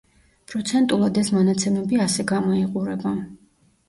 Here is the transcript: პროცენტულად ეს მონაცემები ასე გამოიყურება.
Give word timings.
პროცენტულად 0.51 1.19
ეს 1.21 1.29
მონაცემები 1.35 1.99
ასე 2.05 2.25
გამოიყურება. 2.31 3.13